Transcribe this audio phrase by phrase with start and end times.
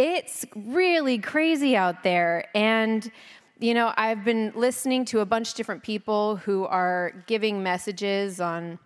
[0.00, 2.48] it's really crazy out there.
[2.54, 3.10] And,
[3.58, 8.40] you know, I've been listening to a bunch of different people who are giving messages
[8.40, 8.78] on,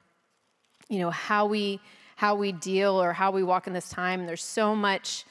[0.89, 1.81] you know, how we
[2.17, 4.27] how we deal or how we walk in this time.
[4.27, 5.25] There's so much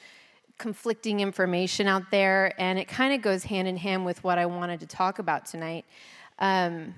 [0.58, 4.46] conflicting information out there, and it kind of goes hand in hand with what I
[4.46, 5.84] wanted to talk about tonight.
[6.38, 6.94] Um,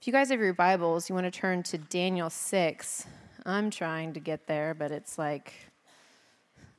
[0.00, 3.06] if you guys have your Bibles, you want to turn to Daniel 6.
[3.44, 5.71] I'm trying to get there, but it's like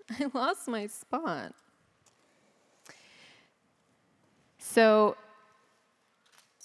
[0.20, 1.54] I lost my spot.
[4.58, 5.16] So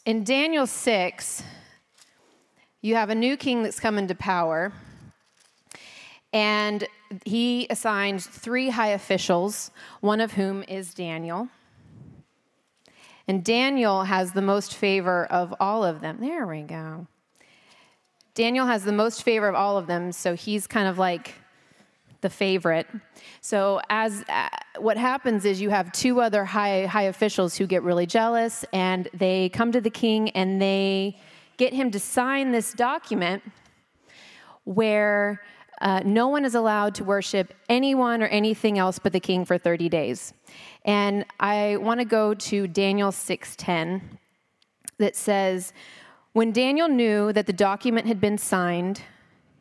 [0.07, 1.43] in Daniel 6,
[2.81, 4.73] you have a new king that's come into power,
[6.33, 6.87] and
[7.25, 9.71] he assigns three high officials,
[10.01, 11.49] one of whom is Daniel.
[13.27, 16.19] And Daniel has the most favor of all of them.
[16.21, 17.07] There we go.
[18.35, 21.35] Daniel has the most favor of all of them, so he's kind of like
[22.21, 22.87] the favorite.
[23.41, 27.83] So as uh, what happens is you have two other high high officials who get
[27.83, 31.19] really jealous and they come to the king and they
[31.57, 33.43] get him to sign this document
[34.65, 35.41] where
[35.81, 39.57] uh, no one is allowed to worship anyone or anything else but the king for
[39.57, 40.35] 30 days.
[40.85, 44.19] And I want to go to Daniel 6:10
[44.99, 45.73] that says
[46.33, 49.03] when Daniel knew that the document had been signed,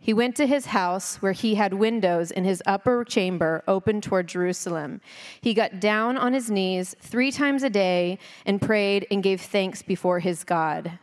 [0.08, 4.26] he went to his house where he had windows in his upper chamber open toward
[4.26, 5.02] Jerusalem.
[5.42, 9.82] He got down on his knees three times a day and prayed and gave thanks
[9.82, 10.98] before his God,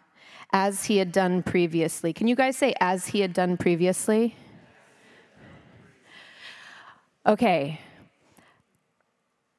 [0.55, 2.14] as he had done previously.
[2.14, 4.36] Can you guys say, as he had done previously?
[7.27, 7.83] Okay,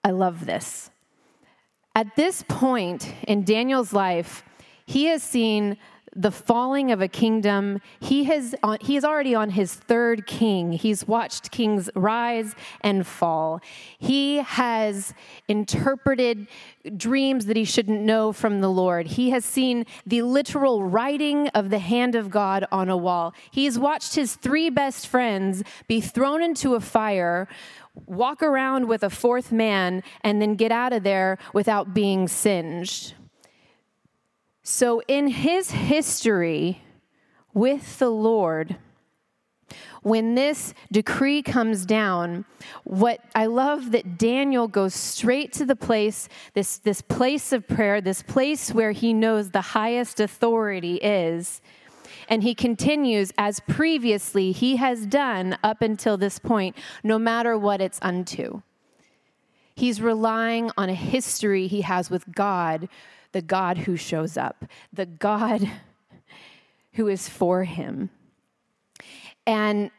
[0.03, 0.89] I love this.
[1.93, 4.43] At this point in Daniel's life,
[4.87, 5.77] he has seen
[6.15, 7.81] the falling of a kingdom.
[7.99, 10.71] He has he is already on his third king.
[10.71, 13.59] He's watched kings rise and fall.
[13.97, 15.13] He has
[15.47, 16.47] interpreted
[16.95, 19.07] dreams that he shouldn't know from the Lord.
[19.07, 23.33] He has seen the literal writing of the hand of God on a wall.
[23.51, 27.47] He's watched his three best friends be thrown into a fire
[28.07, 33.13] walk around with a fourth man and then get out of there without being singed.
[34.67, 36.81] So, in his history
[37.53, 38.77] with the Lord,
[40.01, 42.45] when this decree comes down,
[42.83, 48.01] what I love that Daniel goes straight to the place, this, this place of prayer,
[48.01, 51.61] this place where he knows the highest authority is.
[52.27, 57.81] And he continues as previously he has done up until this point, no matter what
[57.81, 58.63] it's unto.
[59.75, 62.89] He's relying on a history he has with God
[63.35, 64.63] the God who shows up,
[64.93, 65.69] the God
[66.93, 68.09] who is for him.
[69.45, 69.91] And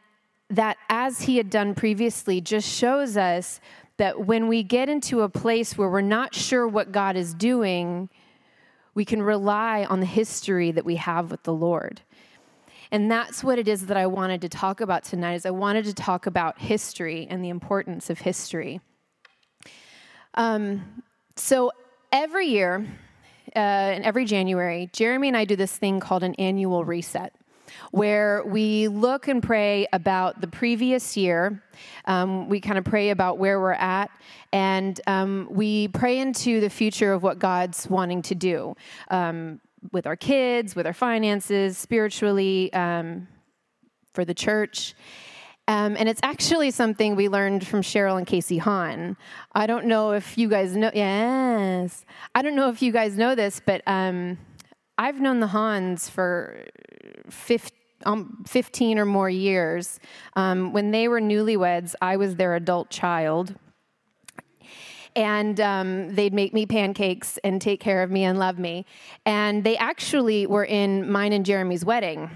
[0.49, 3.61] that, as he had done previously, just shows us
[3.97, 8.09] that when we get into a place where we're not sure what God is doing,
[8.95, 12.01] we can rely on the history that we have with the Lord.
[12.89, 15.85] And that's what it is that I wanted to talk about tonight is I wanted
[15.85, 18.81] to talk about history and the importance of history.
[20.33, 21.03] Um,
[21.35, 21.71] so
[22.11, 22.87] every year,
[23.55, 27.33] uh, every January, Jeremy and I do this thing called an annual reset
[27.91, 31.61] where we look and pray about the previous year.
[32.05, 34.09] Um, we kind of pray about where we're at,
[34.51, 38.75] and um, we pray into the future of what God's wanting to do
[39.09, 39.59] um,
[39.91, 43.27] with our kids, with our finances, spiritually, um,
[44.13, 44.95] for the church.
[45.67, 49.17] Um, and it's actually something we learned from Cheryl and Casey Hahn.
[49.53, 52.05] I don't know if you guys know, yes.
[52.33, 54.37] I don't know if you guys know this, but um,
[54.97, 56.65] I've known the Hahns for
[57.29, 59.99] 15, um, 15 or more years.
[60.35, 63.55] Um, when they were newlyweds, I was their adult child.
[65.17, 68.85] And um, they'd make me pancakes and take care of me and love me.
[69.25, 72.29] And they actually were in mine and Jeremy's wedding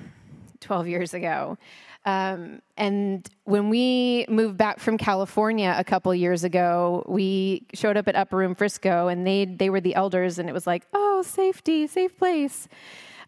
[0.62, 1.58] 12 years ago.
[2.04, 8.08] Um, and when we moved back from California a couple years ago, we showed up
[8.08, 11.22] at Upper Room Frisco, and they they were the elders, and it was like, oh,
[11.22, 12.68] safety, safe place.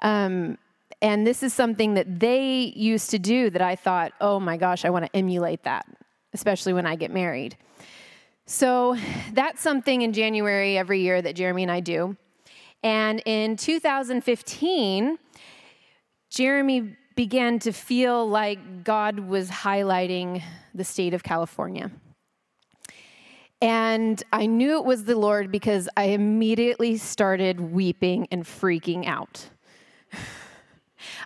[0.01, 0.57] Um,
[1.01, 4.85] and this is something that they used to do that I thought, oh my gosh,
[4.85, 5.85] I want to emulate that,
[6.33, 7.57] especially when I get married.
[8.45, 8.97] So
[9.33, 12.17] that's something in January every year that Jeremy and I do.
[12.83, 15.17] And in 2015,
[16.29, 20.43] Jeremy began to feel like God was highlighting
[20.73, 21.91] the state of California.
[23.61, 29.49] And I knew it was the Lord because I immediately started weeping and freaking out.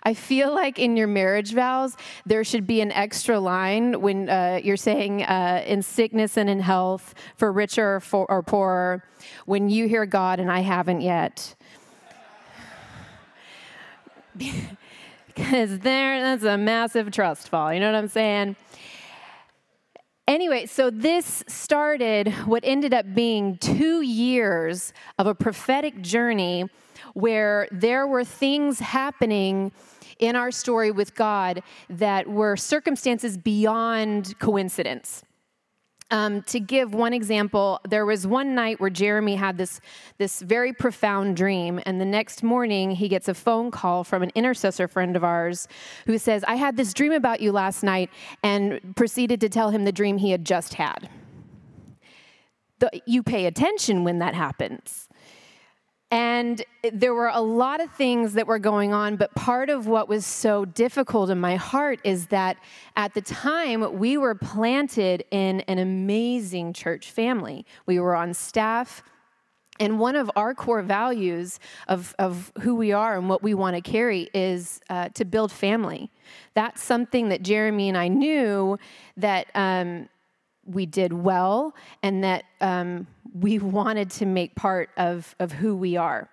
[0.02, 1.96] I feel like in your marriage vows,
[2.26, 6.60] there should be an extra line when uh, you're saying uh, in sickness and in
[6.60, 9.04] health, for richer or, or poorer,
[9.46, 11.56] when you hear God and I haven't yet.
[15.38, 17.72] because there, that's a massive trust fall.
[17.72, 18.56] You know what I'm saying?
[20.26, 26.64] Anyway, so this started what ended up being two years of a prophetic journey
[27.14, 29.72] where there were things happening
[30.18, 35.22] in our story with God that were circumstances beyond coincidence.
[36.10, 39.80] Um, to give one example, there was one night where Jeremy had this,
[40.16, 44.30] this very profound dream, and the next morning he gets a phone call from an
[44.34, 45.68] intercessor friend of ours
[46.06, 48.10] who says, I had this dream about you last night,
[48.42, 51.10] and proceeded to tell him the dream he had just had.
[52.78, 55.07] The, you pay attention when that happens.
[56.10, 60.08] And there were a lot of things that were going on, but part of what
[60.08, 62.56] was so difficult in my heart is that
[62.96, 67.66] at the time we were planted in an amazing church family.
[67.84, 69.02] We were on staff.
[69.80, 73.76] And one of our core values of, of who we are and what we want
[73.76, 76.10] to carry is uh, to build family.
[76.54, 78.78] That's something that Jeremy and I knew
[79.18, 80.08] that um,
[80.68, 85.96] we did well and that um, we wanted to make part of, of who we
[85.96, 86.28] are.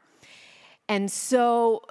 [0.87, 1.81] And so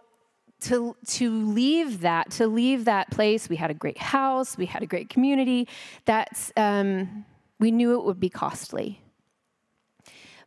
[0.63, 4.83] to, to leave that, to leave that place, we had a great house, we had
[4.83, 5.69] a great community,
[6.05, 7.25] that's, um,
[7.59, 9.01] we knew it would be costly.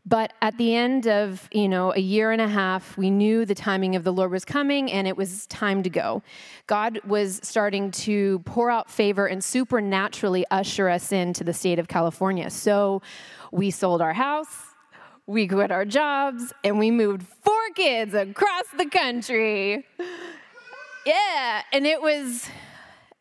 [0.07, 3.55] But at the end of, you know, a year and a half, we knew the
[3.55, 6.23] timing of the Lord was coming and it was time to go.
[6.65, 11.89] God was starting to pour out favor and supernaturally usher us into the state of
[11.89, 12.49] California.
[12.49, 13.01] So
[13.51, 14.47] we sold our house,
[15.25, 19.85] we quit our jobs, and we moved four kids across the country.
[21.05, 22.47] Yeah, and it was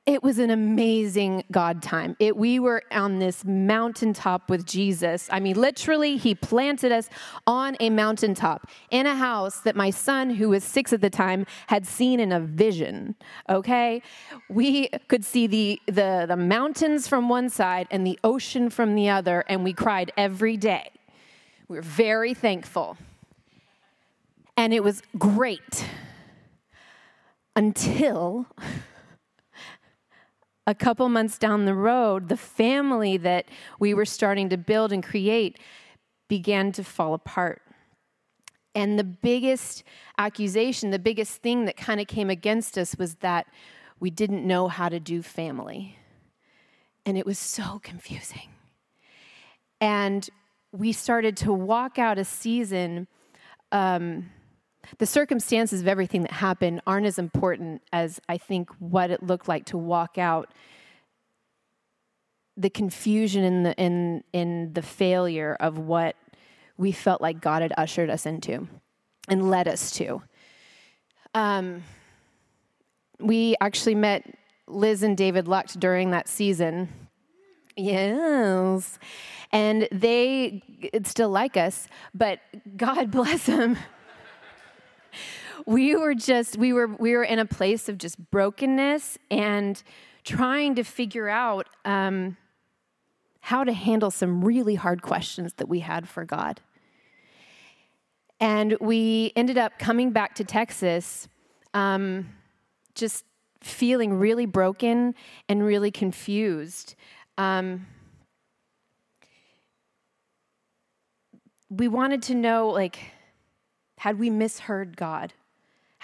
[0.07, 2.17] it was an amazing God time.
[2.21, 5.29] It, we were on this mountaintop with Jesus.
[5.33, 7.11] I mean, literally, he planted us
[7.45, 11.45] on a mountaintop in a house that my son, who was six at the time,
[11.67, 13.17] had seen in a vision.
[13.49, 14.01] Okay?
[14.49, 19.09] We could see the, the, the mountains from one side and the ocean from the
[19.09, 20.93] other, and we cried every day.
[21.67, 22.97] We were very thankful.
[24.57, 25.85] And it was great
[27.57, 28.47] until
[30.67, 33.47] a couple months down the road, the family that
[33.79, 35.59] we were starting to build and create
[36.29, 37.63] began to fall apart.
[38.75, 39.85] And the biggest
[40.19, 43.47] accusation, the biggest thing that kind of came against us was that
[44.01, 45.97] we didn't know how to do family.
[47.07, 48.51] And it was so confusing.
[49.81, 50.29] And
[50.73, 53.07] we started to walk out a season.
[53.73, 54.31] Um,
[54.99, 59.49] the circumstances of everything that happened aren't as important as I think what it looked
[59.49, 60.53] like to walk out
[62.57, 66.17] the confusion in the in in the failure of what
[66.79, 68.69] we felt like God had ushered us into
[69.29, 70.23] and led us to.
[71.35, 71.83] Um,
[73.19, 74.25] we actually met
[74.67, 76.89] Liz and David Lucht during that season.
[77.77, 78.99] Yes.
[79.53, 80.63] And they
[81.05, 82.41] still like us, but
[82.77, 83.77] God bless them
[85.67, 89.83] we were just we were we were in a place of just brokenness and
[90.23, 92.37] trying to figure out um,
[93.41, 96.61] how to handle some really hard questions that we had for God.
[98.41, 101.29] And we ended up coming back to Texas,
[101.75, 102.29] um,
[102.95, 103.25] just
[103.63, 105.15] feeling really broken
[105.49, 106.95] and really confused.
[107.39, 107.87] Um,
[111.71, 112.99] we wanted to know, like,
[113.99, 115.33] had we misheard God?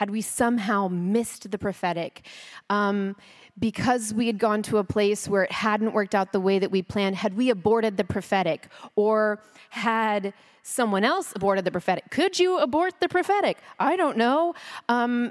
[0.03, 2.27] Had we somehow missed the prophetic?
[2.69, 3.15] Um,
[3.57, 6.73] because we had gone to a place where it hadn't worked out the way that
[6.73, 8.67] we planned, had we aborted the prophetic?
[8.97, 9.41] Or
[9.71, 12.11] had someone else aborted the prophetic?
[12.11, 13.59] Could you abort the prophetic?
[13.79, 14.57] I don't know.
[14.89, 15.31] Um,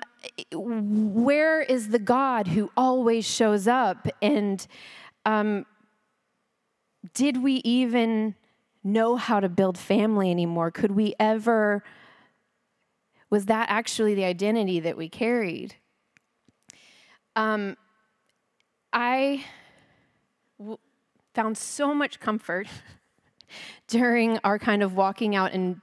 [0.53, 4.07] where is the God who always shows up?
[4.21, 4.65] And
[5.25, 5.65] um,
[7.13, 8.35] did we even
[8.85, 10.71] know how to build family anymore?
[10.71, 11.83] Could we ever?
[13.31, 15.75] Was that actually the identity that we carried?
[17.35, 17.77] Um,
[18.93, 19.45] I
[20.59, 20.77] w-
[21.33, 22.67] found so much comfort
[23.87, 25.81] during our kind of walking out and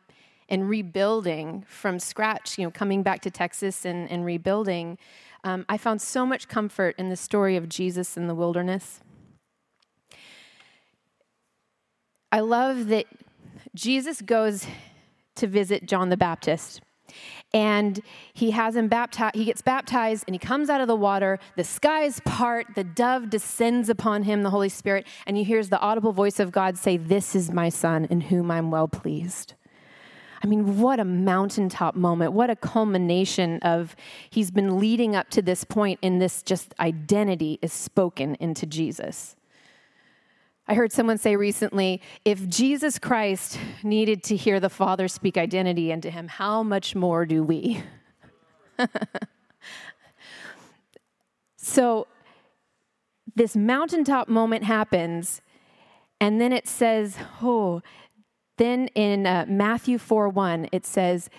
[0.51, 4.97] and rebuilding from scratch, you know, coming back to Texas and, and rebuilding,
[5.45, 9.01] um, I found so much comfort in the story of Jesus in the wilderness.
[12.33, 13.05] I love that
[13.75, 14.67] Jesus goes
[15.37, 16.81] to visit John the Baptist
[17.53, 18.01] and
[18.33, 21.65] he has him baptized he gets baptized and he comes out of the water the
[21.65, 26.13] skies part the dove descends upon him the holy spirit and he hears the audible
[26.13, 29.55] voice of god say this is my son in whom i'm well pleased
[30.43, 32.33] I mean, what a mountaintop moment.
[32.33, 33.97] What a culmination of
[34.31, 39.35] he's been leading up to this point, and this just identity is spoken into Jesus.
[40.71, 45.91] I heard someone say recently if Jesus Christ needed to hear the Father speak identity
[45.91, 47.83] into him, how much more do we?
[51.57, 52.07] so,
[53.35, 55.41] this mountaintop moment happens,
[56.21, 57.81] and then it says, Oh,
[58.59, 61.31] then in uh, Matthew 4 1, it says,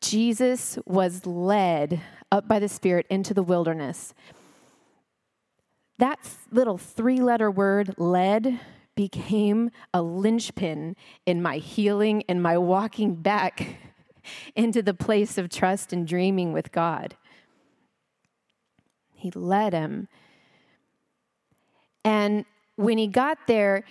[0.00, 2.00] Jesus was led
[2.32, 4.12] up by the Spirit into the wilderness.
[5.98, 6.18] That
[6.50, 8.60] little three letter word, led,
[8.94, 10.96] became a linchpin
[11.26, 13.78] in my healing and my walking back
[14.56, 17.16] into the place of trust and dreaming with God.
[19.12, 20.08] He led him.
[22.04, 22.44] And
[22.76, 23.84] when he got there,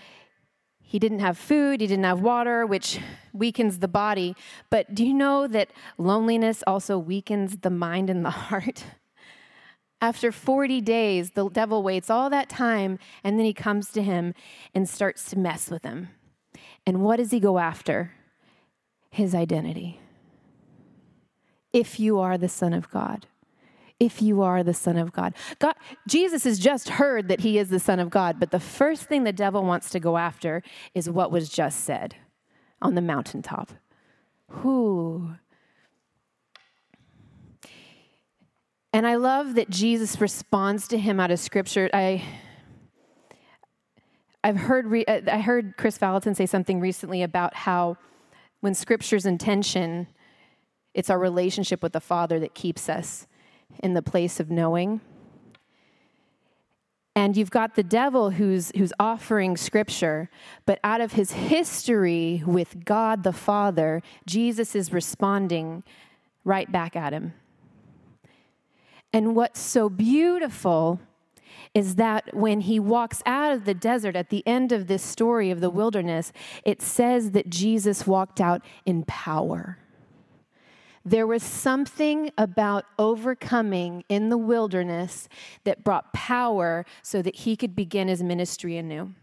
[0.80, 3.00] he didn't have food, he didn't have water, which
[3.34, 4.36] weakens the body.
[4.70, 8.84] But do you know that loneliness also weakens the mind and the heart?
[10.04, 14.34] After 40 days, the devil waits all that time and then he comes to him
[14.76, 16.10] and starts to mess with him.
[16.86, 18.12] And what does he go after?
[19.10, 20.02] His identity.
[21.72, 23.28] If you are the Son of God
[24.00, 25.34] if you are the Son of God.
[25.60, 25.76] God.
[26.10, 29.24] Jesus has just heard that he is the Son of God, but the first thing
[29.24, 30.62] the devil wants to go after
[30.94, 32.16] is what was just said
[32.82, 33.72] on the mountaintop.
[34.50, 35.36] Who?
[38.94, 41.90] And I love that Jesus responds to him out of scripture.
[41.94, 42.24] I
[44.44, 47.98] I've heard re, I heard Kris Vallotton say something recently about how
[48.60, 50.08] when scripture's intention,
[50.94, 53.26] it's our relationship with the Father that keeps us
[53.82, 55.02] in the place of knowing.
[57.16, 60.30] And you've got the devil who's, who's offering scripture,
[60.66, 65.84] but out of his history with God the Father, Jesus is responding
[66.44, 67.34] right back at him.
[69.14, 71.00] And what's so beautiful
[71.74, 75.52] is that when he walks out of the desert at the end of this story
[75.52, 76.32] of the wilderness,
[76.66, 79.78] it says that Jesus walked out in power.
[81.06, 85.28] There was something about overcoming in the wilderness
[85.64, 89.14] that brought power so that he could begin his ministry anew.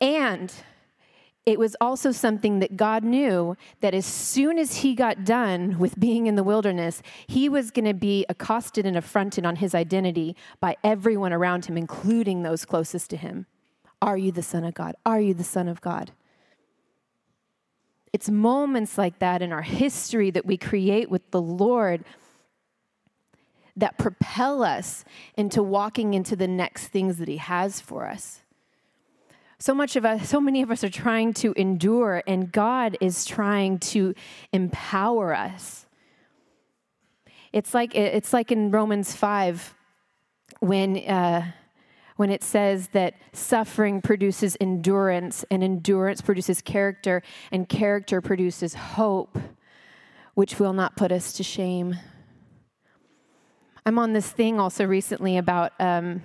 [0.00, 0.52] And
[1.44, 5.98] it was also something that God knew that as soon as he got done with
[5.98, 10.36] being in the wilderness, he was going to be accosted and affronted on his identity
[10.60, 13.46] by everyone around him, including those closest to him.
[14.00, 14.94] Are you the Son of God?
[15.04, 16.12] Are you the Son of God?
[18.12, 22.04] It's moments like that in our history that we create with the Lord
[23.74, 25.04] that propel us
[25.36, 28.41] into walking into the next things that He has for us.
[29.62, 33.24] So much of us, so many of us are trying to endure, and God is
[33.24, 34.12] trying to
[34.52, 35.86] empower us.
[37.52, 39.76] It's like it's like in Romans five,
[40.58, 41.52] when uh,
[42.16, 49.38] when it says that suffering produces endurance, and endurance produces character, and character produces hope,
[50.34, 51.94] which will not put us to shame.
[53.86, 56.22] I'm on this thing also recently about um,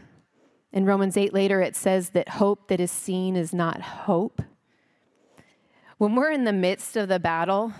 [0.72, 4.42] in Romans 8 later, it says that hope that is seen is not hope.
[5.98, 7.74] When we're in the midst of the battle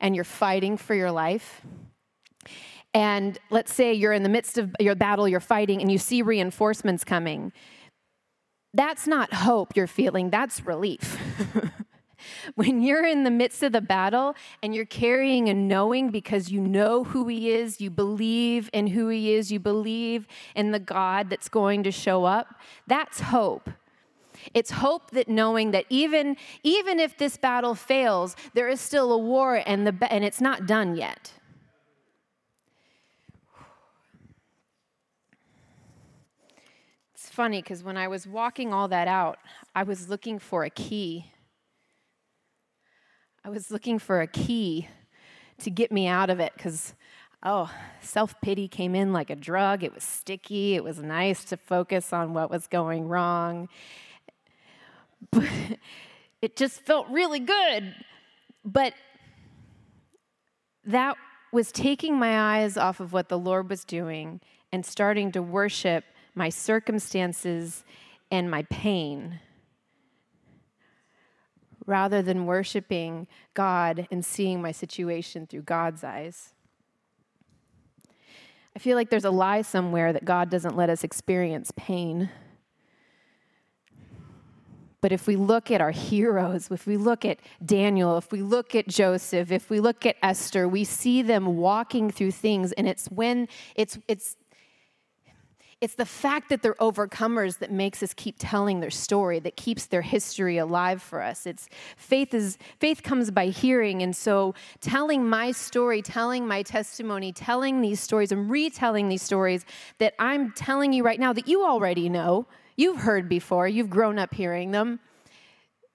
[0.00, 1.62] and you're fighting for your life,
[2.94, 6.22] and let's say you're in the midst of your battle, you're fighting, and you see
[6.22, 7.52] reinforcements coming.
[8.74, 11.18] That's not hope you're feeling, that's relief.
[12.54, 16.60] when you're in the midst of the battle and you're carrying a knowing because you
[16.60, 21.30] know who he is, you believe in who he is, you believe in the God
[21.30, 22.54] that's going to show up,
[22.86, 23.70] that's hope.
[24.54, 29.18] It's hope that knowing that even, even if this battle fails, there is still a
[29.18, 31.32] war and, the, and it's not done yet.
[37.14, 39.38] It's funny because when I was walking all that out,
[39.76, 41.26] I was looking for a key.
[43.44, 44.88] I was looking for a key
[45.58, 46.94] to get me out of it because,
[47.42, 47.70] oh,
[48.00, 49.82] self pity came in like a drug.
[49.82, 50.74] It was sticky.
[50.74, 53.68] It was nice to focus on what was going wrong.
[55.30, 55.48] But
[56.42, 57.94] it just felt really good.
[58.64, 58.94] But
[60.84, 61.16] that
[61.52, 64.40] was taking my eyes off of what the Lord was doing
[64.72, 67.84] and starting to worship my circumstances,
[68.30, 69.40] and my pain
[71.92, 76.54] rather than worshiping God and seeing my situation through God's eyes.
[78.74, 82.30] I feel like there's a lie somewhere that God doesn't let us experience pain.
[85.02, 88.74] But if we look at our heroes, if we look at Daniel, if we look
[88.74, 93.06] at Joseph, if we look at Esther, we see them walking through things and it's
[93.08, 94.36] when it's it's
[95.82, 99.86] it's the fact that they're overcomers that makes us keep telling their story, that keeps
[99.86, 101.44] their history alive for us.
[101.44, 107.32] It's faith is faith comes by hearing, and so telling my story, telling my testimony,
[107.32, 109.66] telling these stories and retelling these stories
[109.98, 112.46] that I'm telling you right now that you already know,
[112.76, 115.00] you've heard before, you've grown up hearing them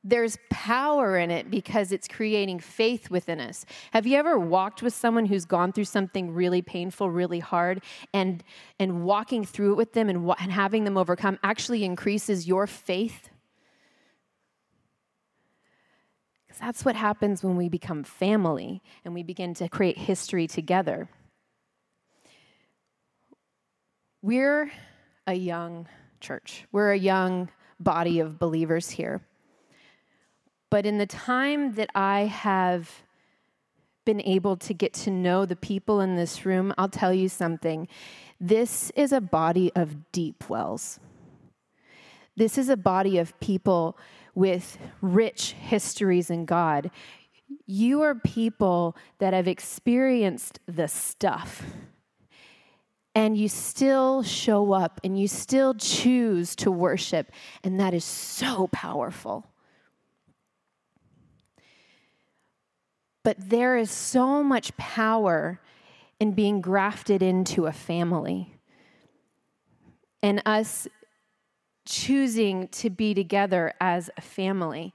[0.04, 3.66] there's power in it because it's creating faith within us.
[3.92, 7.82] Have you ever walked with someone who's gone through something really painful, really hard,
[8.14, 8.44] and
[8.80, 13.30] and walking through it with them and, and having them overcome actually increases your faith?
[16.48, 21.10] Because that's what happens when we become family and we begin to create history together.
[24.22, 24.72] We're
[25.26, 25.88] a young
[26.22, 26.66] church.
[26.72, 27.50] We're a young
[27.80, 29.22] body of believers here.
[30.70, 33.04] But in the time that I have
[34.06, 37.88] been able to get to know the people in this room, I'll tell you something.
[38.40, 41.00] This is a body of deep wells.
[42.36, 43.98] This is a body of people
[44.36, 46.92] with rich histories in God.
[47.66, 51.64] You are people that have experienced the stuff,
[53.16, 57.32] and you still show up and you still choose to worship,
[57.64, 59.46] and that is so powerful.
[63.28, 65.60] But there is so much power
[66.18, 68.56] in being grafted into a family
[70.24, 70.88] and us
[71.86, 74.94] choosing to be together as a family.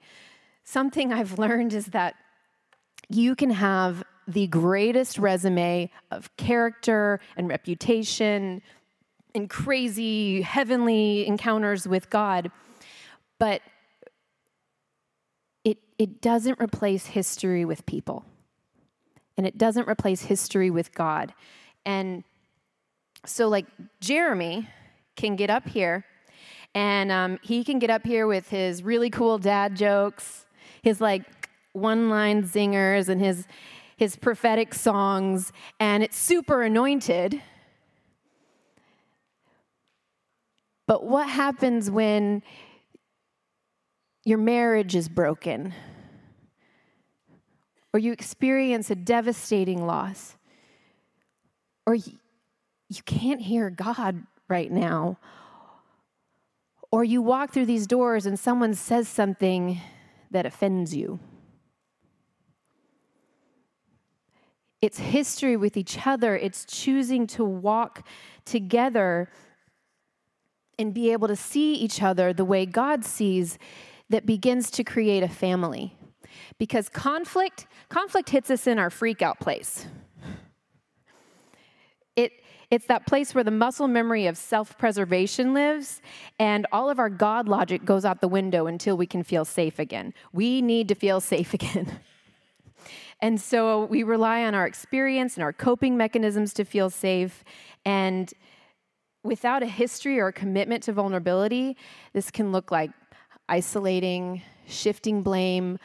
[0.65, 2.15] Something I've learned is that
[3.11, 8.63] you can have the greatest resume of character and reputation
[9.35, 12.51] and crazy heavenly encounters with God,
[13.39, 13.61] but
[15.65, 18.25] it, it doesn't replace history with people.
[19.37, 21.33] And it doesn't replace history with God.
[21.85, 22.25] And
[23.25, 23.67] so, like,
[24.01, 24.69] Jeremy
[25.17, 26.05] can get up here
[26.75, 30.47] and um, he can get up here with his really cool dad jokes,
[30.83, 31.23] his like
[31.73, 33.47] one line zingers, and his,
[33.97, 37.43] his prophetic songs, and it's super anointed.
[40.87, 42.43] But what happens when
[44.25, 45.75] your marriage is broken,
[47.93, 50.37] or you experience a devastating loss,
[51.87, 52.13] or you,
[53.05, 55.19] can't hear God right now,
[56.91, 59.81] or you walk through these doors and someone says something
[60.31, 61.19] that offends you.
[64.81, 66.37] It's history with each other.
[66.37, 68.07] It's choosing to walk
[68.45, 69.31] together
[70.79, 73.59] and be able to see each other the way God sees
[74.13, 75.97] that begins to create a family.
[76.59, 79.87] Because conflict, conflict hits us in our freak out place.
[82.15, 82.33] It,
[82.71, 86.03] it's that place where the muscle memory of self preservation lives,
[86.39, 89.79] and all of our God logic goes out the window until we can feel safe
[89.79, 90.13] again.
[90.33, 92.01] We need to feel safe again.
[93.21, 97.45] and so we rely on our experience and our coping mechanisms to feel safe.
[97.87, 98.33] And
[99.25, 101.79] without a history or a commitment to vulnerability,
[102.13, 102.91] this can look like
[103.49, 105.79] isolating, shifting blame,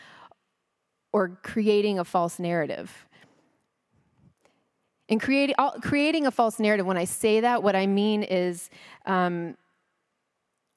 [1.11, 3.05] or creating a false narrative.
[5.09, 8.69] In creating, creating a false narrative, when I say that, what I mean is
[9.05, 9.55] um,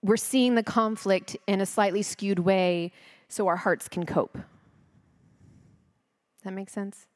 [0.02, 2.92] we're seeing the conflict in a slightly skewed way
[3.28, 4.34] so our hearts can cope.
[4.34, 4.44] Does
[6.44, 7.06] that make sense?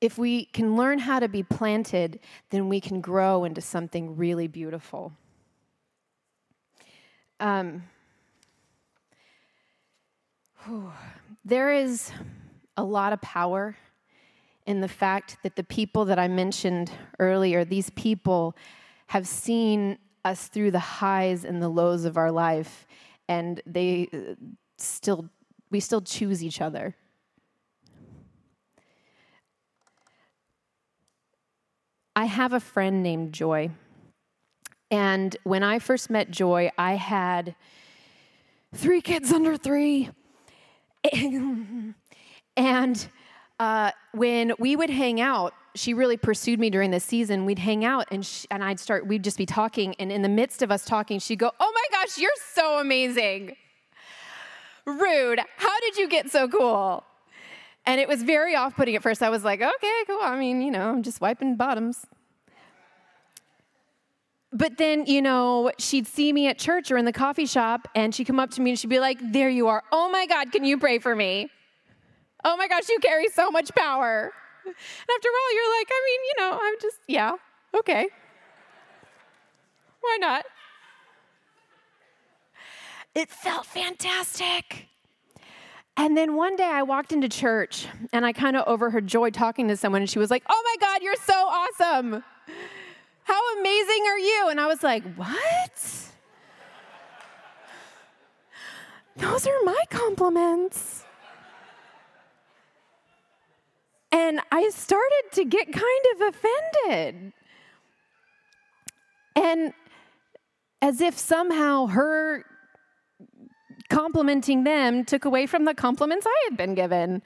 [0.00, 2.18] If we can learn how to be planted,
[2.50, 5.12] then we can grow into something really beautiful.
[7.42, 7.82] Um,
[10.64, 10.92] whew,
[11.44, 12.12] there is
[12.76, 13.76] a lot of power
[14.64, 18.54] in the fact that the people that I mentioned earlier, these people
[19.08, 22.86] have seen us through the highs and the lows of our life,
[23.28, 24.34] and they uh,
[24.78, 25.28] still,
[25.68, 26.94] we still choose each other.
[32.14, 33.72] I have a friend named Joy.
[34.92, 37.54] And when I first met Joy, I had
[38.74, 40.10] three kids under three.
[42.56, 43.06] and
[43.58, 47.46] uh, when we would hang out, she really pursued me during the season.
[47.46, 49.94] We'd hang out and, she, and I'd start, we'd just be talking.
[49.98, 53.56] And in the midst of us talking, she'd go, Oh my gosh, you're so amazing.
[54.84, 55.40] rude.
[55.56, 57.02] How did you get so cool?
[57.86, 59.22] And it was very off putting at first.
[59.22, 60.20] I was like, okay, cool.
[60.20, 62.06] I mean, you know, I'm just wiping bottoms.
[64.52, 68.14] But then, you know, she'd see me at church or in the coffee shop and
[68.14, 69.82] she'd come up to me and she'd be like, There you are.
[69.90, 71.48] Oh my God, can you pray for me?
[72.44, 74.32] Oh my gosh, you carry so much power.
[74.64, 77.32] And after a while, you're like, I mean, you know, I'm just, yeah,
[77.78, 78.08] okay.
[80.00, 80.44] Why not?
[83.14, 84.88] It felt fantastic.
[85.96, 89.68] And then one day I walked into church and I kind of overheard Joy talking
[89.68, 92.24] to someone and she was like, Oh my God, you're so awesome.
[93.32, 94.48] How amazing are you?
[94.50, 95.32] And I was like, What?
[99.16, 101.04] Those are my compliments.
[104.10, 107.32] And I started to get kind of offended.
[109.34, 109.72] And
[110.82, 112.44] as if somehow her
[113.88, 117.22] complimenting them took away from the compliments I had been given.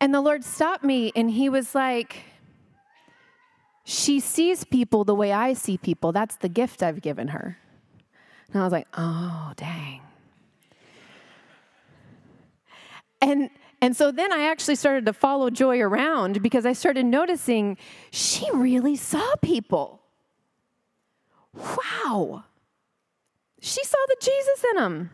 [0.00, 2.33] And the Lord stopped me and He was like,
[3.84, 6.10] She sees people the way I see people.
[6.10, 7.58] That's the gift I've given her.
[8.52, 10.00] And I was like, Oh, dang.
[13.20, 17.76] And and so then I actually started to follow Joy around because I started noticing
[18.10, 20.00] she really saw people.
[21.52, 22.44] Wow.
[23.60, 25.10] She saw the Jesus in them.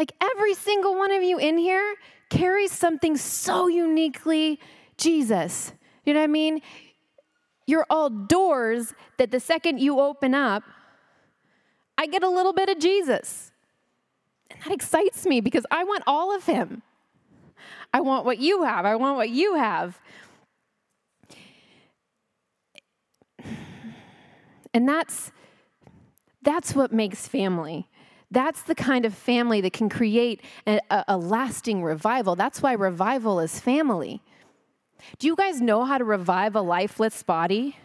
[0.00, 1.94] Like every single one of you in here
[2.28, 4.60] carries something so uniquely
[4.96, 5.72] Jesus.
[6.04, 6.60] You know what I mean?
[7.68, 10.62] You're all doors that the second you open up,
[11.98, 13.52] I get a little bit of Jesus.
[14.50, 16.80] And that excites me because I want all of him.
[17.92, 18.86] I want what you have.
[18.86, 20.00] I want what you have.
[24.72, 25.30] And that's
[26.40, 27.90] that's what makes family.
[28.30, 32.34] That's the kind of family that can create a, a, lasting revival.
[32.34, 34.22] That's why revival is family.
[35.18, 37.76] Do you guys know how to revive a lifeless body?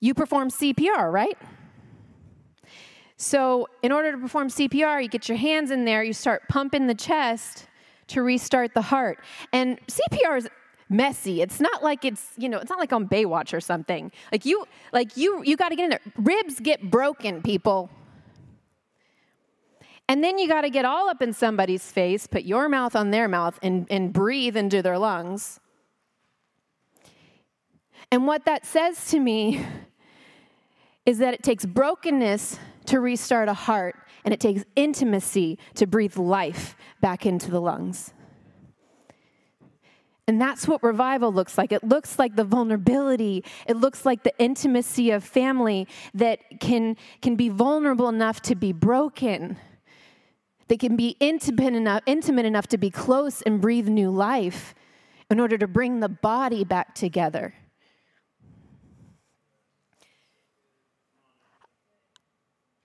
[0.00, 1.38] You perform CPR, right?
[3.16, 6.86] So, in order to perform CPR, you get your hands in there, you start pumping
[6.86, 7.66] the chest
[8.08, 9.18] to restart the heart.
[9.52, 10.48] And CPR is
[10.88, 11.40] messy.
[11.40, 14.12] It's not like it's, you know, it's not like on Baywatch or something.
[14.30, 16.00] Like you like you you got to get in there.
[16.16, 17.90] Ribs get broken, people.
[20.08, 23.10] And then you got to get all up in somebody's face, put your mouth on
[23.10, 25.58] their mouth, and, and breathe into their lungs.
[28.12, 29.66] And what that says to me
[31.06, 36.16] is that it takes brokenness to restart a heart, and it takes intimacy to breathe
[36.16, 38.12] life back into the lungs.
[40.28, 41.70] And that's what revival looks like.
[41.70, 43.44] It looks like the vulnerability.
[43.68, 48.72] It looks like the intimacy of family that can, can be vulnerable enough to be
[48.72, 49.56] broken
[50.68, 54.74] they can be intimate enough, intimate enough to be close and breathe new life
[55.30, 57.54] in order to bring the body back together.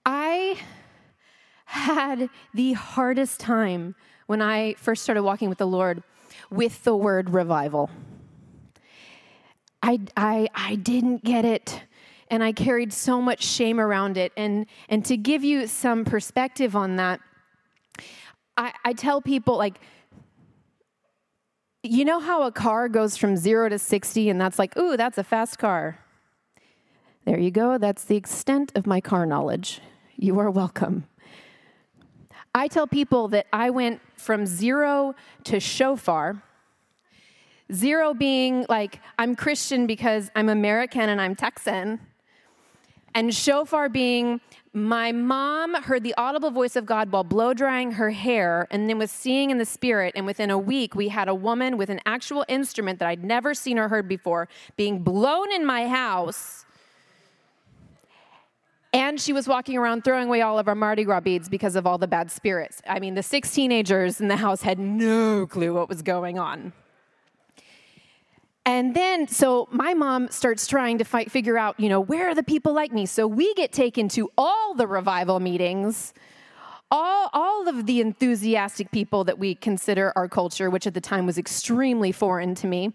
[0.04, 0.58] I
[1.64, 3.94] had the hardest time
[4.26, 6.02] when I first started walking with the Lord
[6.50, 7.90] with the word revival.
[9.82, 11.82] I, I, I didn't get it
[12.30, 14.32] and I carried so much shame around it.
[14.36, 17.20] And, and to give you some perspective on that,
[18.56, 19.80] I, I tell people, like,
[21.82, 25.18] you know how a car goes from zero to 60, and that's like, ooh, that's
[25.18, 25.98] a fast car.
[27.24, 27.78] There you go.
[27.78, 29.80] That's the extent of my car knowledge.
[30.16, 31.06] You are welcome.
[32.54, 36.42] I tell people that I went from zero to shofar.
[37.72, 42.00] Zero being like, I'm Christian because I'm American and I'm Texan.
[43.14, 44.40] And shofar being,
[44.72, 48.98] my mom heard the audible voice of God while blow drying her hair and then
[48.98, 50.14] was seeing in the spirit.
[50.16, 53.52] And within a week, we had a woman with an actual instrument that I'd never
[53.52, 56.64] seen or heard before being blown in my house.
[58.94, 61.86] And she was walking around throwing away all of our Mardi Gras beads because of
[61.86, 62.82] all the bad spirits.
[62.86, 66.72] I mean, the six teenagers in the house had no clue what was going on.
[68.64, 72.34] And then, so my mom starts trying to fight, figure out, you know, where are
[72.34, 73.06] the people like me?
[73.06, 76.14] So we get taken to all the revival meetings,
[76.88, 81.26] all, all of the enthusiastic people that we consider our culture, which at the time
[81.26, 82.92] was extremely foreign to me.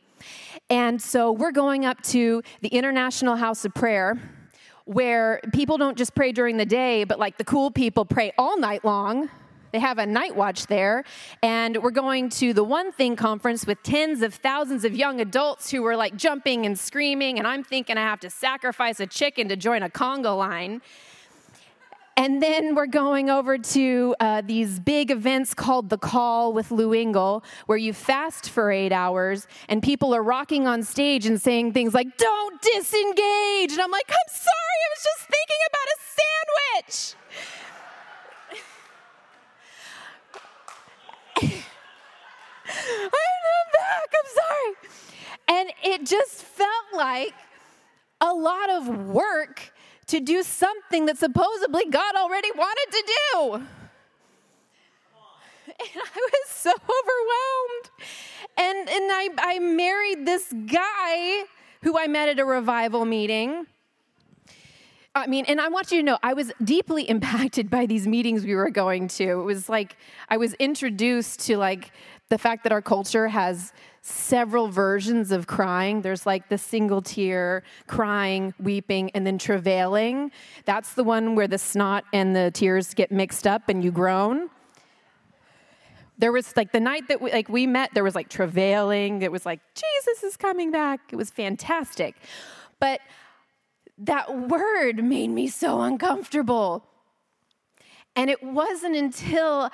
[0.69, 4.17] And so we're going up to the International House of Prayer,
[4.85, 8.57] where people don't just pray during the day, but like the cool people pray all
[8.57, 9.29] night long
[9.77, 11.03] they have a night watch there.
[11.43, 15.69] And we're going to the One Thing conference with tens of thousands of young adults
[15.69, 17.37] who were like jumping and screaming.
[17.37, 20.81] And I'm thinking I have to sacrifice a chicken to join a conga line.
[22.17, 26.91] And then we're going over to uh, these big events called The Call with Lou
[26.91, 31.73] Engle, where you fast for eight hours and people are rocking on stage and saying
[31.73, 33.73] things like, Don't disengage.
[33.73, 37.26] And I'm like, I'm sorry, I was just thinking about a sandwich.
[41.43, 41.51] I'm
[43.73, 44.73] back, I'm sorry.
[45.47, 47.33] And it just felt like
[48.21, 49.73] a lot of work
[50.07, 53.53] to do something that supposedly God already wanted to do.
[55.79, 57.91] And I was so overwhelmed.
[58.57, 61.43] And, and I, I married this guy
[61.83, 63.67] who I met at a revival meeting.
[65.19, 68.45] I mean, and I want you to know, I was deeply impacted by these meetings
[68.45, 69.23] we were going to.
[69.23, 69.97] It was like
[70.29, 71.91] I was introduced to like
[72.29, 76.01] the fact that our culture has several versions of crying.
[76.01, 80.31] There's like the single tear, crying, weeping, and then travailing.
[80.65, 84.49] That's the one where the snot and the tears get mixed up and you groan.
[86.17, 89.21] There was like the night that we, like we met, there was like travailing.
[89.21, 90.99] It was like Jesus is coming back.
[91.11, 92.15] It was fantastic,
[92.79, 93.01] but
[93.97, 96.83] that word made me so uncomfortable.
[98.15, 99.69] And it wasn't until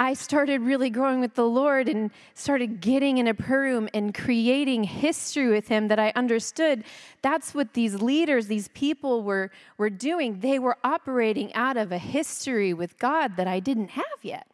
[0.00, 4.12] I started really growing with the Lord and started getting in a prayer room and
[4.12, 6.84] creating history with Him that I understood
[7.22, 10.40] that's what these leaders, these people were, were doing.
[10.40, 14.48] They were operating out of a history with God that I didn't have yet.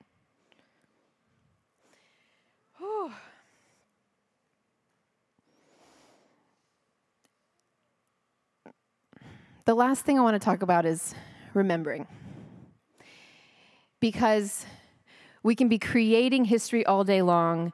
[9.66, 11.14] The last thing I want to talk about is
[11.52, 12.06] remembering.
[14.00, 14.64] Because
[15.42, 17.72] we can be creating history all day long,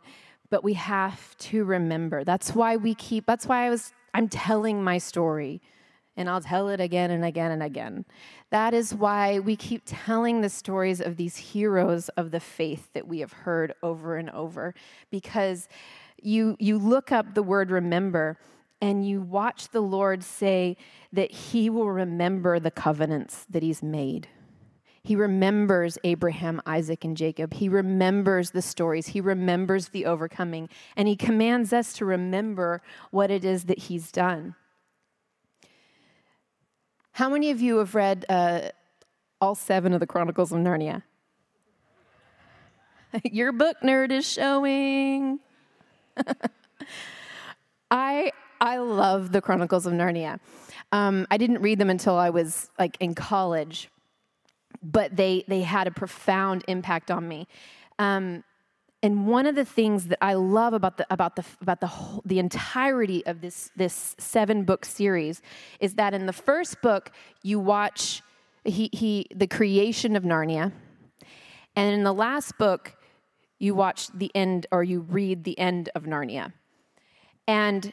[0.51, 2.25] but we have to remember.
[2.25, 5.61] That's why we keep, that's why I was, I'm telling my story
[6.16, 8.05] and I'll tell it again and again and again.
[8.51, 13.07] That is why we keep telling the stories of these heroes of the faith that
[13.07, 14.75] we have heard over and over
[15.11, 15.68] because
[16.22, 18.38] you you look up the word remember
[18.80, 20.76] and you watch the Lord say
[21.12, 24.28] that he will remember the covenants that he's made.
[25.02, 27.54] He remembers Abraham, Isaac, and Jacob.
[27.54, 29.06] He remembers the stories.
[29.08, 30.68] He remembers the overcoming.
[30.96, 34.56] And he commands us to remember what it is that he's done.
[37.12, 38.70] How many of you have read uh,
[39.40, 41.04] all seven of the Chronicles of Narnia?
[43.22, 45.38] Your book nerd is showing.
[47.90, 50.40] I I love the Chronicles of Narnia.
[50.92, 53.90] Um, I didn't read them until I was like in college,
[54.82, 57.48] but they they had a profound impact on me.
[57.98, 58.44] Um,
[59.02, 62.22] and one of the things that I love about the about the about the whole,
[62.24, 65.42] the entirety of this this seven book series
[65.80, 67.10] is that in the first book
[67.42, 68.22] you watch
[68.64, 70.72] he he the creation of Narnia,
[71.76, 72.96] and in the last book
[73.58, 76.52] you watch the end or you read the end of Narnia,
[77.46, 77.92] and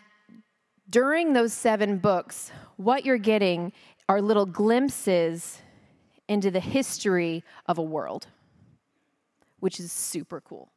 [0.90, 3.72] during those seven books, what you're getting
[4.10, 5.62] are little glimpses
[6.28, 8.28] into the history of a world,
[9.60, 10.72] which is super cool.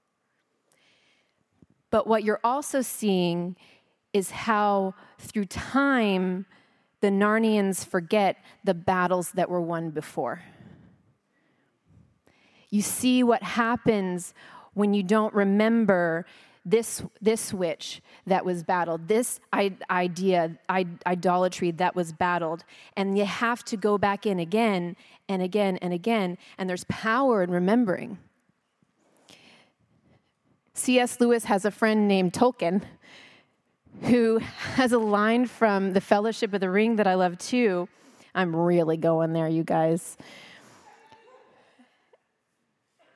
[1.90, 3.57] But what you're also seeing
[4.12, 6.47] is how, through time,
[7.01, 10.42] the Narnians forget the battles that were won before.
[12.71, 14.35] You see what happens
[14.75, 16.27] when you don't remember
[16.67, 22.65] this, this witch that was battled, this idea, idolatry that was battled.
[22.97, 24.97] And you have to go back in again
[25.29, 26.37] and again and again.
[26.59, 28.19] And there's power in remembering.
[30.75, 31.21] C.S.
[31.21, 32.83] Lewis has a friend named Tolkien
[34.03, 34.39] who
[34.75, 37.89] has a line from The Fellowship of the Ring that I love too.
[38.35, 40.19] I'm really going there, you guys.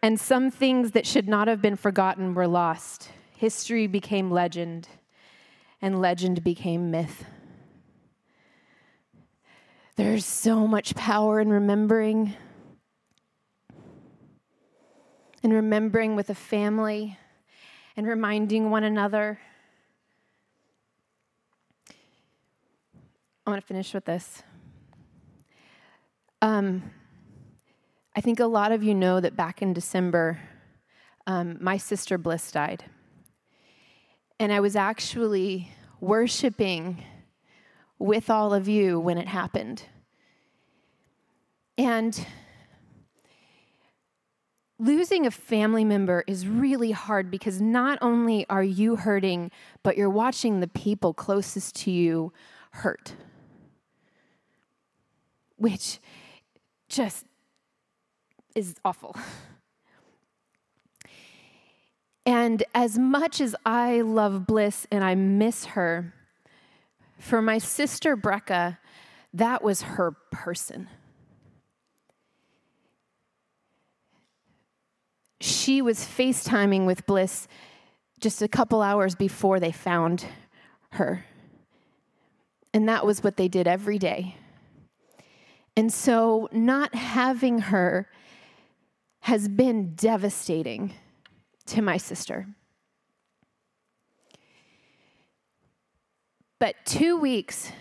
[0.03, 3.11] And some things that should not have been forgotten were lost.
[3.40, 4.87] History became legend,
[5.81, 7.24] and legend became myth.
[9.96, 12.35] There's so much power in remembering,
[15.42, 17.16] and remembering with a family,
[17.96, 19.40] and reminding one another.
[23.46, 24.42] I want to finish with this.
[26.42, 26.90] Um,
[28.14, 30.38] I think a lot of you know that back in December,
[31.26, 32.85] um, my sister Bliss died.
[34.40, 37.05] And I was actually worshiping
[37.98, 39.83] with all of you when it happened.
[41.76, 42.26] And
[44.79, 49.50] losing a family member is really hard because not only are you hurting,
[49.83, 52.33] but you're watching the people closest to you
[52.70, 53.12] hurt,
[55.57, 55.98] which
[56.88, 57.26] just
[58.55, 59.14] is awful.
[62.26, 66.14] And as much as I love Bliss and I miss her,
[67.18, 68.78] for my sister Brecca,
[69.35, 70.88] that was her person.
[75.40, 77.48] She was FaceTiming with Bliss
[78.20, 80.26] just a couple hours before they found
[80.92, 81.24] her.
[82.74, 84.37] And that was what they did every day.
[85.76, 88.09] And so, not having her
[89.20, 90.92] has been devastating
[91.70, 92.46] to my sister.
[96.59, 97.72] But two weeks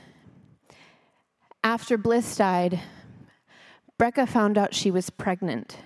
[1.64, 2.80] after Bliss died,
[4.00, 5.78] Brecca found out she was pregnant.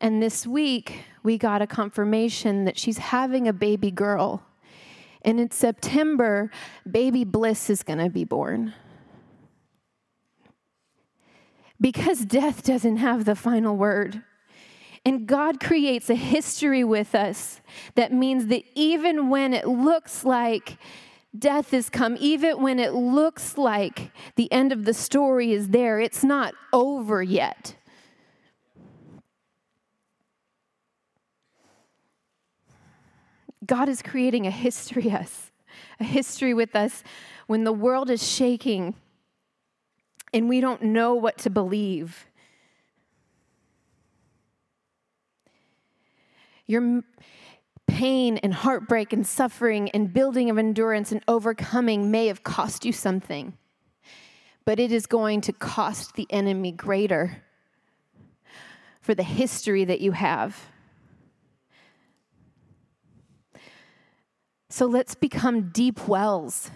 [0.00, 4.42] And this week, we got a confirmation that she's having a baby girl.
[5.22, 6.50] And in September,
[6.90, 8.72] baby Bliss is going to be born.
[11.80, 14.22] Because death doesn't have the final word.
[15.08, 17.62] And God creates a history with us
[17.94, 20.76] that means that even when it looks like
[21.36, 25.98] death has come, even when it looks like the end of the story is there,
[25.98, 27.74] it's not over yet.
[33.64, 35.50] God is creating a history us,
[35.98, 37.02] a history with us
[37.46, 38.94] when the world is shaking
[40.34, 42.27] and we don't know what to believe.
[46.68, 47.02] Your
[47.88, 52.92] pain and heartbreak and suffering and building of endurance and overcoming may have cost you
[52.92, 53.54] something,
[54.64, 57.42] but it is going to cost the enemy greater
[59.00, 60.66] for the history that you have.
[64.68, 66.70] So let's become deep wells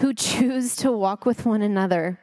[0.00, 2.18] who choose to walk with one another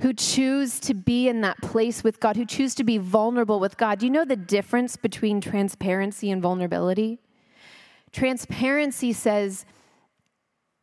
[0.00, 3.76] who choose to be in that place with God, who choose to be vulnerable with
[3.76, 3.98] God.
[3.98, 7.18] Do you know the difference between transparency and vulnerability?
[8.12, 9.64] Transparency says,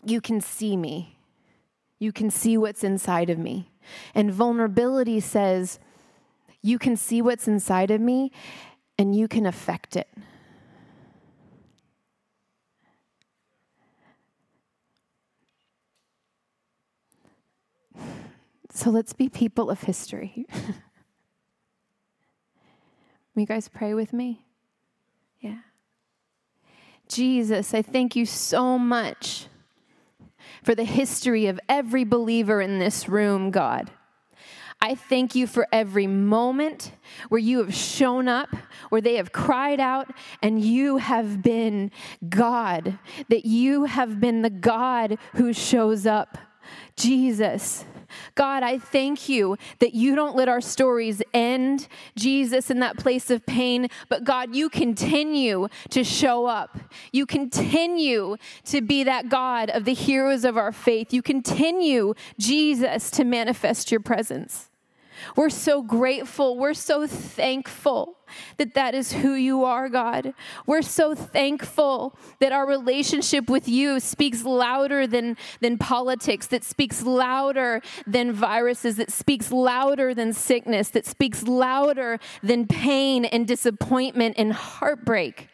[0.03, 1.17] You can see me,
[1.99, 3.71] you can see what's inside of me.
[4.13, 5.79] And vulnerability says,
[6.61, 8.31] You can see what's inside of me
[8.97, 10.09] and you can affect it.
[18.71, 20.45] So let's be people of history.
[23.39, 24.45] You guys pray with me?
[25.39, 25.59] Yeah.
[27.07, 29.47] Jesus, I thank you so much
[30.61, 33.91] for the history of every believer in this room, God.
[34.81, 36.91] I thank you for every moment
[37.29, 38.49] where you have shown up,
[38.89, 40.09] where they have cried out,
[40.41, 41.91] and you have been
[42.27, 46.37] God, that you have been the God who shows up.
[46.97, 47.85] Jesus,
[48.35, 53.29] God, I thank you that you don't let our stories end, Jesus, in that place
[53.29, 56.77] of pain, but God, you continue to show up.
[57.11, 61.13] You continue to be that God of the heroes of our faith.
[61.13, 64.68] You continue, Jesus, to manifest your presence.
[65.35, 66.57] We're so grateful.
[66.57, 68.17] We're so thankful
[68.57, 70.33] that that is who you are, God.
[70.65, 77.03] We're so thankful that our relationship with you speaks louder than, than politics, that speaks
[77.03, 84.35] louder than viruses, that speaks louder than sickness, that speaks louder than pain and disappointment
[84.37, 85.47] and heartbreak.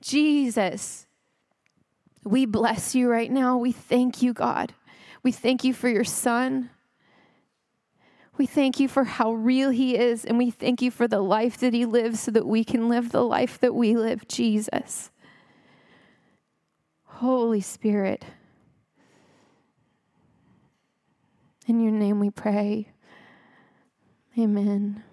[0.00, 1.06] Jesus,
[2.24, 3.56] we bless you right now.
[3.56, 4.74] We thank you, God.
[5.22, 6.70] We thank you for your son.
[8.42, 11.58] We thank you for how real he is, and we thank you for the life
[11.58, 15.12] that he lives so that we can live the life that we live, Jesus.
[17.04, 18.24] Holy Spirit,
[21.68, 22.88] in your name we pray.
[24.36, 25.04] Amen.